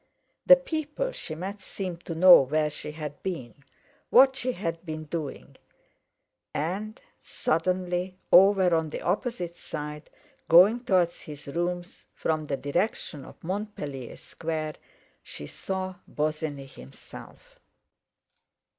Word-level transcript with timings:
The 0.47 0.55
people 0.55 1.11
she 1.11 1.35
met 1.35 1.61
seemed 1.61 2.03
to 2.05 2.15
know 2.15 2.41
where 2.41 2.71
she 2.71 2.93
had 2.93 3.21
been, 3.21 3.53
what 4.09 4.35
she 4.35 4.53
had 4.53 4.83
been 4.83 5.03
doing; 5.03 5.57
and 6.55 6.99
suddenly—over 7.19 8.73
on 8.73 8.89
the 8.89 9.01
opposite 9.03 9.57
side, 9.57 10.09
going 10.49 10.83
towards 10.85 11.21
his 11.21 11.45
rooms 11.45 12.07
from 12.15 12.45
the 12.45 12.57
direction 12.57 13.23
of 13.23 13.43
Montpellier 13.43 14.15
Square—she 14.17 15.45
saw 15.45 15.93
Bosinney 16.07 16.65
himself. 16.65 17.59